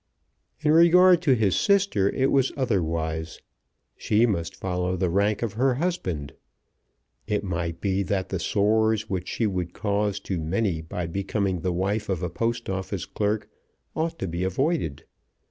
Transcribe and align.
In 0.61 0.71
regard 0.71 1.21
to 1.21 1.35
his 1.35 1.55
sister 1.55 2.09
it 2.09 2.31
was 2.31 2.51
otherwise. 2.57 3.39
She 3.95 4.25
must 4.25 4.55
follow 4.55 4.97
the 4.97 5.11
rank 5.11 5.43
of 5.43 5.53
her 5.53 5.75
husband. 5.75 6.33
It 7.27 7.43
might 7.43 7.79
be 7.81 8.01
that 8.01 8.29
the 8.29 8.39
sores 8.39 9.11
which 9.11 9.27
she 9.27 9.45
would 9.45 9.75
cause 9.75 10.19
to 10.21 10.39
many 10.39 10.81
by 10.81 11.05
becoming 11.05 11.59
the 11.59 11.71
wife 11.71 12.09
of 12.09 12.23
a 12.23 12.31
Post 12.31 12.67
Office 12.67 13.05
clerk 13.05 13.47
ought 13.95 14.17
to 14.17 14.27
be 14.27 14.43
avoided. 14.43 15.03